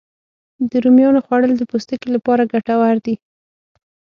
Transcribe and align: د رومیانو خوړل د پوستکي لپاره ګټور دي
د 0.69 0.71
رومیانو 0.83 1.23
خوړل 1.25 1.51
د 1.57 1.61
پوستکي 1.71 2.09
لپاره 2.15 2.49
ګټور 2.51 2.95
دي 3.05 3.15